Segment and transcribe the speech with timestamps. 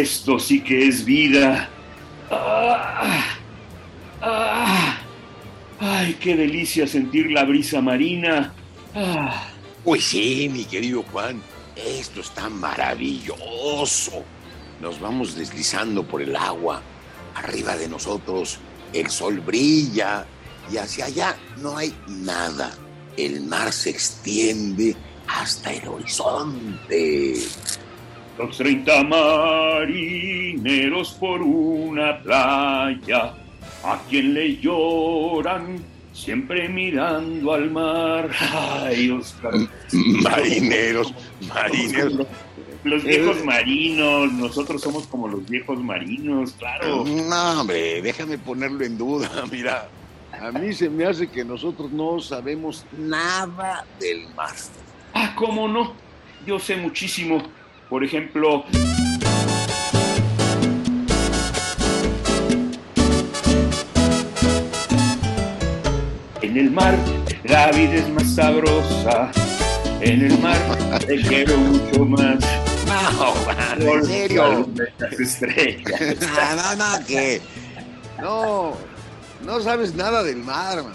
[0.00, 1.68] Esto sí que es vida.
[2.30, 3.24] Ah,
[4.20, 4.98] ah,
[5.80, 8.52] ay, qué delicia sentir la brisa marina.
[8.94, 9.48] Ah,
[9.84, 11.40] Pues sí, mi querido Juan,
[11.76, 14.24] esto está maravilloso.
[14.80, 16.82] Nos vamos deslizando por el agua.
[17.34, 18.58] Arriba de nosotros
[18.92, 20.26] el sol brilla
[20.72, 22.72] y hacia allá no hay nada.
[23.16, 24.94] El mar se extiende
[25.26, 27.34] hasta el horizonte.
[28.38, 33.34] Los 30 marineros por una playa,
[33.84, 38.30] a quien le lloran, siempre mirando al mar.
[38.52, 39.54] Ay, Oscar.
[39.92, 41.12] Marineros,
[41.48, 42.26] marineros.
[42.84, 47.04] Los viejos marinos, nosotros somos como los viejos marinos, claro.
[47.04, 49.28] No, hombre, déjame ponerlo en duda.
[49.50, 49.88] Mira,
[50.32, 54.54] a mí se me hace que nosotros no sabemos nada del mar.
[55.12, 55.92] Ah, ¿cómo no?
[56.46, 57.42] Yo sé muchísimo.
[57.88, 58.64] Por ejemplo,
[66.42, 66.96] en el mar
[67.44, 69.30] la vida es más sabrosa.
[70.00, 70.56] En el mar
[71.06, 72.38] te quiero mucho más.
[72.86, 73.34] No,
[73.84, 74.68] Por en serio.
[74.98, 76.00] las estrellas.
[76.20, 77.40] No, no, no, que.
[78.20, 78.76] No,
[79.44, 80.92] no sabes nada del mar, man.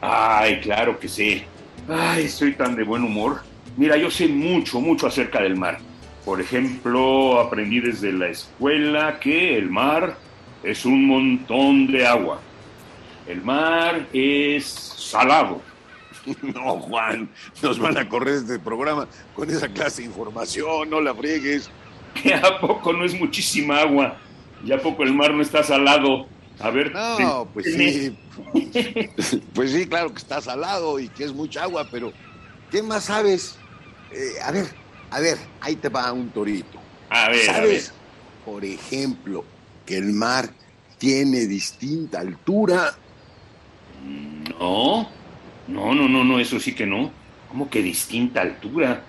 [0.00, 1.42] Ay, claro que sí.
[1.88, 3.42] Ay, estoy tan de buen humor.
[3.76, 5.78] Mira, yo sé mucho, mucho acerca del mar.
[6.24, 10.16] Por ejemplo, aprendí desde la escuela que el mar
[10.62, 12.40] es un montón de agua.
[13.26, 15.60] El mar es salado.
[16.40, 17.28] No, Juan,
[17.62, 19.06] nos van a correr este programa
[19.36, 21.68] con esa clase de información, no la friegues.
[22.14, 24.16] ¿Que a poco no es muchísima agua?
[24.64, 26.26] ¿Y a poco el mar no está salado?
[26.60, 26.92] A ver.
[26.92, 28.16] No, pues sí.
[29.54, 32.12] Pues sí, claro que está salado y que es mucha agua, pero
[32.70, 33.58] ¿qué más sabes?
[34.10, 34.66] Eh, a ver,
[35.10, 36.78] a ver, ahí te va un torito.
[37.10, 37.80] A ver, a ver.
[37.80, 37.92] ¿Sabes,
[38.44, 39.44] por ejemplo,
[39.86, 40.50] que el mar
[40.98, 42.94] tiene distinta altura?
[44.58, 45.08] No,
[45.68, 47.10] no, no, no, no, eso sí que no.
[47.48, 49.02] ¿Cómo que distinta altura?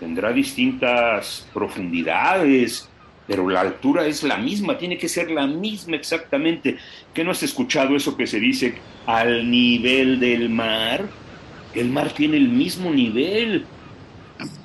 [0.00, 2.88] Tendrá distintas profundidades,
[3.26, 6.78] pero la altura es la misma, tiene que ser la misma exactamente.
[7.12, 8.74] ¿Qué no has escuchado eso que se dice
[9.06, 11.04] al nivel del mar?
[11.74, 13.66] El mar tiene el mismo nivel.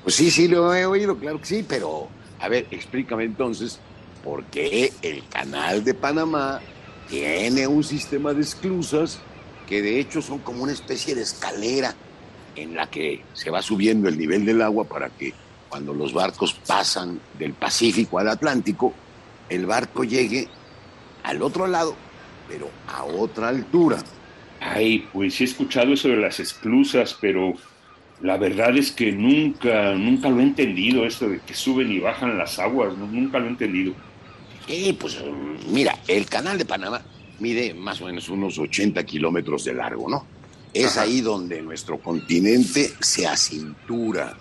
[0.02, 2.08] Pues sí, sí, lo he oído, claro que sí, pero
[2.40, 3.80] a ver, explícame entonces
[4.22, 6.60] por qué el canal de Panamá
[7.08, 9.20] tiene un sistema de esclusas
[9.66, 11.94] que de hecho son como una especie de escalera
[12.56, 15.32] en la que se va subiendo el nivel del agua para que
[15.68, 18.94] cuando los barcos pasan del Pacífico al Atlántico,
[19.48, 20.48] el barco llegue
[21.24, 21.96] al otro lado,
[22.48, 23.98] pero a otra altura.
[24.60, 27.54] Ay, pues sí he escuchado eso de las esclusas, pero
[28.24, 32.38] la verdad es que nunca, nunca lo he entendido, esto de que suben y bajan
[32.38, 33.92] las aguas, nunca lo he entendido.
[34.66, 35.18] Y pues
[35.68, 37.02] mira, el canal de Panamá
[37.38, 40.26] mide más o menos unos 80 kilómetros de largo, ¿no?
[40.72, 41.02] Es Ajá.
[41.02, 44.38] ahí donde nuestro continente se acintura.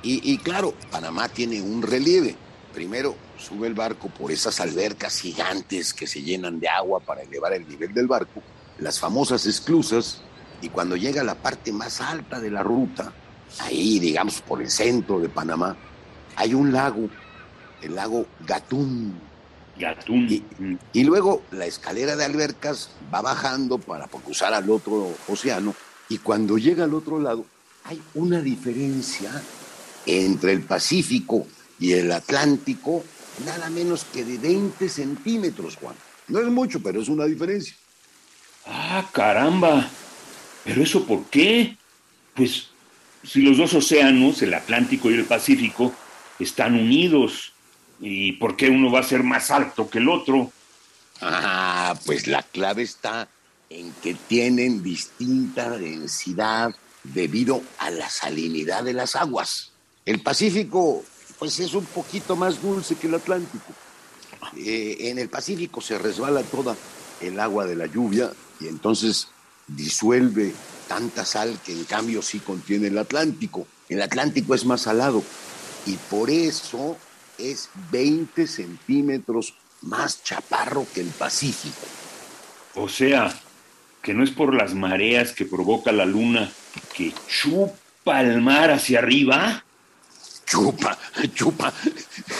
[0.00, 2.36] Y, y claro, Panamá tiene un relieve.
[2.72, 7.52] Primero sube el barco por esas albercas gigantes que se llenan de agua para elevar
[7.52, 8.40] el nivel del barco,
[8.78, 10.22] las famosas esclusas,
[10.60, 13.12] y cuando llega a la parte más alta de la ruta,
[13.60, 15.76] ahí digamos por el centro de Panamá,
[16.36, 17.08] hay un lago,
[17.82, 19.14] el lago Gatún.
[19.78, 20.26] Gatún.
[20.28, 20.42] Y,
[20.92, 25.74] y luego la escalera de albercas va bajando para cruzar al otro océano
[26.08, 27.44] y cuando llega al otro lado
[27.84, 29.30] hay una diferencia
[30.06, 31.46] entre el Pacífico
[31.78, 33.04] y el Atlántico,
[33.44, 35.94] nada menos que de 20 centímetros, Juan.
[36.28, 37.74] No es mucho, pero es una diferencia.
[38.66, 39.88] Ah, caramba.
[40.68, 41.78] ¿Pero eso por qué?
[42.34, 42.68] Pues
[43.24, 45.94] si los dos océanos, el Atlántico y el Pacífico,
[46.38, 47.54] están unidos,
[48.00, 50.52] ¿y por qué uno va a ser más alto que el otro?
[51.22, 53.30] Ah, pues la clave está
[53.70, 59.72] en que tienen distinta densidad debido a la salinidad de las aguas.
[60.04, 61.02] El Pacífico,
[61.38, 63.72] pues es un poquito más dulce que el Atlántico.
[64.58, 66.76] Eh, en el Pacífico se resbala toda
[67.22, 68.30] el agua de la lluvia
[68.60, 69.28] y entonces
[69.68, 70.54] disuelve
[70.88, 73.66] tanta sal que en cambio sí contiene el Atlántico.
[73.88, 75.22] El Atlántico es más salado
[75.86, 76.96] y por eso
[77.36, 81.86] es 20 centímetros más chaparro que el Pacífico.
[82.74, 83.32] O sea,
[84.02, 86.50] que no es por las mareas que provoca la luna
[86.94, 89.64] que chupa el mar hacia arriba.
[90.46, 90.98] Chupa,
[91.34, 91.72] chupa.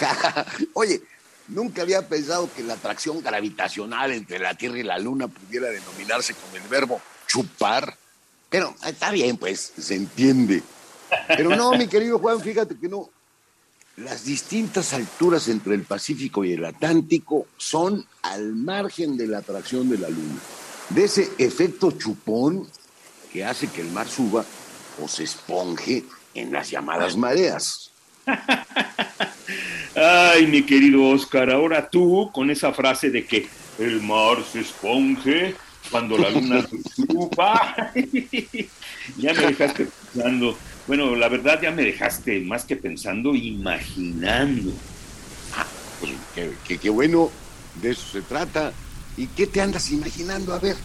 [0.72, 1.02] Oye,
[1.48, 6.34] nunca había pensado que la atracción gravitacional entre la Tierra y la Luna pudiera denominarse
[6.34, 7.96] con el verbo chupar.
[8.50, 10.62] Pero está bien, pues, se entiende.
[11.28, 13.08] Pero no, mi querido Juan, fíjate que no.
[13.98, 19.88] Las distintas alturas entre el Pacífico y el Atlántico son al margen de la atracción
[19.88, 20.38] de la Luna.
[20.90, 22.66] De ese efecto chupón
[23.32, 24.44] que hace que el mar suba
[25.02, 26.04] o se esponje
[26.34, 27.90] en las llamadas mareas.
[29.94, 33.48] Ay, mi querido Oscar, ahora tú con esa frase de que
[33.78, 35.56] el mar se esponje
[35.90, 37.92] cuando la luna chupa,
[39.16, 40.56] ya me dejaste pensando.
[40.86, 44.72] Bueno, la verdad ya me dejaste más que pensando, imaginando.
[45.56, 45.66] Ah,
[46.00, 46.12] pues
[46.66, 47.30] qué, qué bueno,
[47.80, 48.72] de eso se trata.
[49.16, 50.54] ¿Y qué te andas imaginando?
[50.54, 50.76] A ver.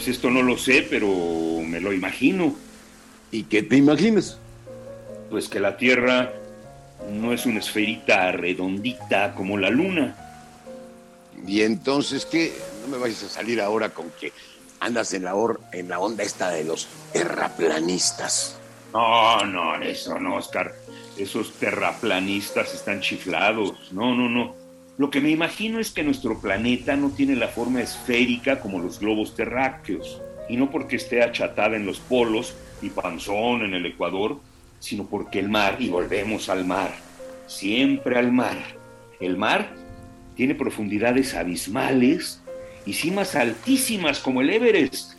[0.00, 1.06] Pues esto no lo sé, pero
[1.62, 2.56] me lo imagino.
[3.30, 4.38] ¿Y qué te imaginas?
[5.28, 6.32] Pues que la Tierra
[7.10, 10.16] no es una esferita redondita como la Luna.
[11.46, 12.50] ¿Y entonces qué?
[12.80, 14.32] No me vayas a salir ahora con que
[14.80, 15.34] andas en la,
[15.72, 18.56] en la onda esta de los terraplanistas.
[18.94, 20.74] No, no, eso no, Oscar.
[21.18, 23.92] Esos terraplanistas están chiflados.
[23.92, 24.54] No, no, no.
[25.00, 29.00] Lo que me imagino es que nuestro planeta no tiene la forma esférica como los
[29.00, 34.40] globos terráqueos, y no porque esté achatada en los polos y panzón en el ecuador,
[34.78, 36.92] sino porque el mar, y volvemos al mar,
[37.46, 38.58] siempre al mar,
[39.20, 39.72] el mar
[40.36, 42.42] tiene profundidades abismales
[42.84, 45.14] y cimas altísimas como el Everest.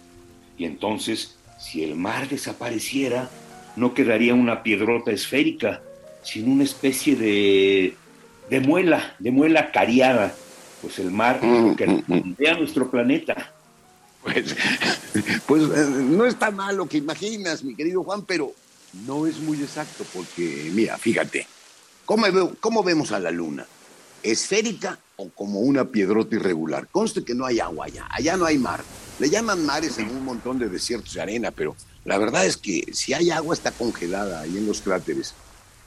[0.60, 3.32] Y entonces, si el mar desapareciera,
[3.76, 5.82] no quedaría una piedrota esférica,
[6.22, 7.96] sino una especie de
[8.50, 10.34] de muela, de muela cariada,
[10.82, 12.36] pues el mar mm, que mm, mm.
[12.38, 13.52] rodea nuestro planeta.
[14.24, 14.56] Pues,
[15.48, 18.54] pues eh, no está mal lo que imaginas, mi querido Juan, pero
[19.06, 21.48] no es muy exacto, porque mira, fíjate,
[22.06, 22.26] ¿cómo,
[22.60, 23.66] cómo vemos a la luna?
[24.24, 26.88] ¿Esférica o como una piedrota irregular?
[26.92, 28.84] Conste que no hay agua allá, allá no hay mar.
[29.20, 32.90] Le llaman mares en un montón de desiertos de arena, pero la verdad es que
[32.94, 35.34] si hay agua está congelada ahí en los cráteres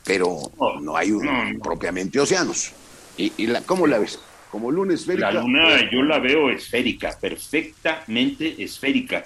[0.05, 2.73] pero no hay un, propiamente océanos.
[3.17, 4.19] ¿Y, la, cómo la ves?
[4.51, 5.31] ¿Como luna esférica?
[5.31, 9.25] La luna yo la veo esférica, perfectamente esférica.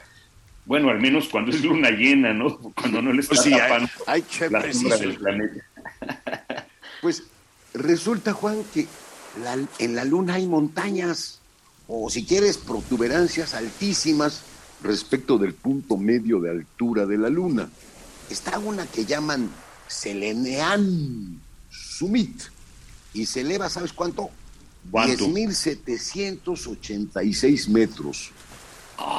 [0.65, 2.59] Bueno, al menos cuando es luna llena, ¿no?
[2.75, 5.65] Cuando no le está pues tapando hay, la del planeta.
[7.01, 7.23] Pues
[7.75, 8.89] resulta, Juan, que
[9.79, 11.41] en la luna hay montañas,
[11.87, 14.43] o si quieres, protuberancias altísimas
[14.83, 17.71] respecto del punto medio de altura de la luna.
[18.31, 19.49] Está una que llaman
[19.89, 21.41] Selenean
[21.71, 22.43] Summit
[23.15, 24.31] y se eleva, ¿sabes cuánto?
[24.91, 25.27] ¿Cuánto?
[25.27, 28.31] 10.786 metros.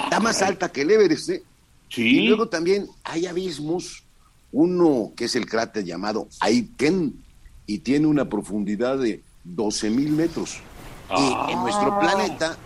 [0.04, 1.44] Está más alta que el Everest, ¿eh?
[1.90, 2.02] Sí.
[2.02, 4.04] Y luego también hay abismos,
[4.52, 7.24] uno que es el cráter llamado Aiken
[7.66, 10.60] y tiene una profundidad de 12.000 metros.
[11.10, 12.00] Y en nuestro ah.
[12.00, 12.58] planeta,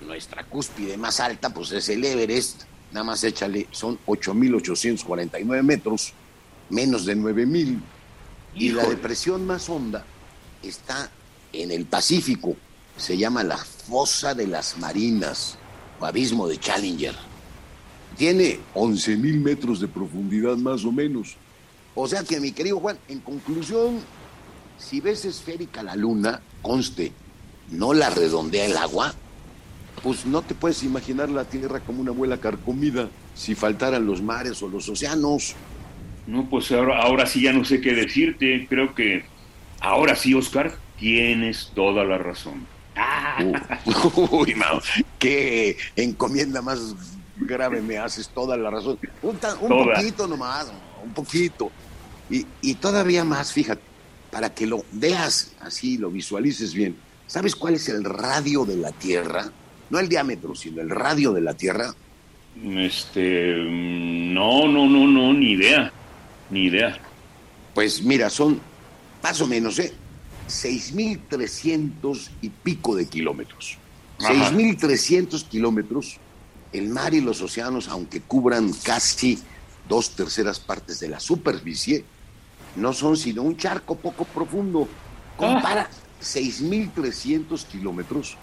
[0.00, 6.14] nuestra cúspide más alta, pues es el Everest, nada más échale, son 8.849 metros
[6.70, 7.80] menos de 9000.
[8.54, 10.04] Y la depresión más honda
[10.62, 11.10] está
[11.52, 12.56] en el Pacífico.
[12.96, 15.58] Se llama la Fosa de las Marinas
[16.00, 17.14] o Abismo de Challenger.
[18.16, 21.36] Tiene 11.000 metros de profundidad más o menos.
[21.94, 24.00] O sea que, mi querido Juan, en conclusión,
[24.78, 27.12] si ves esférica la luna, conste,
[27.70, 29.14] no la redondea el agua,
[30.02, 34.62] pues no te puedes imaginar la Tierra como una muela carcomida si faltaran los mares
[34.62, 35.54] o los océanos.
[36.26, 38.66] No, pues ahora, ahora sí ya no sé qué decirte.
[38.68, 39.24] Creo que
[39.80, 42.66] ahora sí, Oscar, tienes toda la razón.
[43.42, 44.54] Uh, uy,
[45.18, 46.94] qué encomienda más
[47.36, 48.98] grave me haces toda la razón.
[49.22, 50.72] Un, poquito nomás,
[51.04, 51.70] un poquito.
[52.30, 53.82] Y, y todavía más, fíjate,
[54.30, 56.96] para que lo veas así, lo visualices bien.
[57.26, 59.50] ¿Sabes cuál es el radio de la Tierra?
[59.90, 61.94] No el diámetro, sino el radio de la Tierra.
[62.62, 65.92] Este, no, no, no, no, ni idea.
[66.50, 66.98] Ni idea.
[67.74, 68.60] Pues mira, son
[69.22, 69.92] más o menos, ¿eh?
[70.48, 73.78] 6.300 y pico de kilómetros.
[74.18, 76.18] 6.300 kilómetros.
[76.72, 79.38] El mar y los océanos, aunque cubran casi
[79.88, 82.04] dos terceras partes de la superficie,
[82.76, 84.88] no son sino un charco poco profundo.
[85.36, 85.88] Compara
[86.22, 88.36] 6.300 kilómetros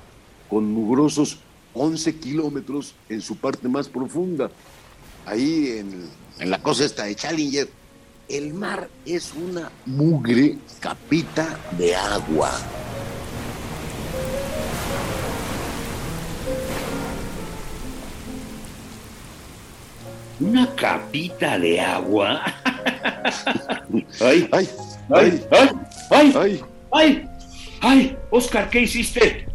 [0.50, 1.40] con mugrosos
[1.74, 4.52] 11 kilómetros en su parte más profunda.
[5.26, 6.08] Ahí en,
[6.40, 7.70] en la costa esta de Challenger,
[8.30, 12.52] el mar es una mugre capita de agua.
[20.40, 22.44] ¿Una capita de agua?
[24.22, 24.48] ¡Ay!
[24.52, 24.70] ¡Ay!
[25.10, 25.44] ¡Ay!
[25.52, 26.34] ¡Ay!
[26.34, 26.64] ¡Ay!
[26.92, 27.30] ¡Ay!
[27.82, 28.18] ¡Ay!
[28.32, 29.48] Oscar, ¿qué hiciste?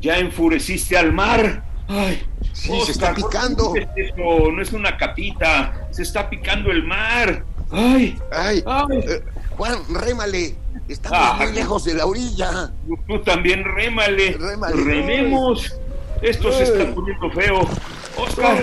[0.00, 1.62] ¿Ya enfureciste al mar?
[1.86, 2.22] ¡Ay!
[2.54, 3.74] Sí, se está picando.
[3.76, 4.50] Es eso?
[4.50, 7.44] No es una capita, se está picando el mar.
[7.70, 8.98] Ay, ay, ay.
[8.98, 9.22] Eh,
[9.56, 10.54] Juan, rémale.
[10.88, 12.70] Estamos ah, muy lejos de la orilla.
[13.08, 14.36] Tú también rémale.
[14.38, 14.76] rémale.
[14.76, 15.74] Rememos.
[16.22, 17.68] Esto se está poniendo feo.
[18.16, 18.62] Oscar,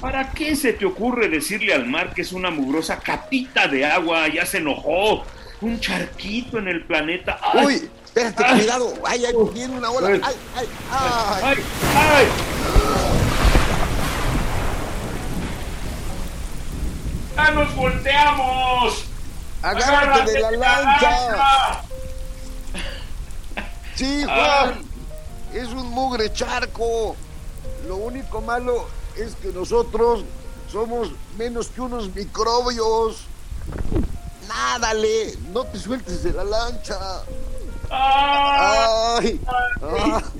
[0.00, 4.28] ¿para qué se te ocurre decirle al mar que es una mugrosa capita de agua?
[4.28, 5.22] Ya se enojó.
[5.60, 7.38] Un charquito en el planeta.
[7.64, 8.94] Uy, espérate, cuidado.
[9.04, 10.08] Ay, ay, viene una ola.
[10.08, 10.66] Ay, ay, ay.
[11.44, 11.56] ay,
[11.94, 12.49] ay.
[17.40, 19.04] ¡Ya nos volteamos!
[19.62, 21.82] ¡Agárrate, de la lancha!
[23.94, 24.82] Sí, Juan,
[25.54, 27.16] es un mugre charco.
[27.86, 30.24] Lo único malo es que nosotros
[30.70, 33.22] somos menos que unos microbios.
[34.46, 37.22] Nádale, no te sueltes de la lancha.
[37.90, 39.40] ¡Ay!
[39.46, 39.80] ¡Ay!
[39.82, 40.39] ¡Ay!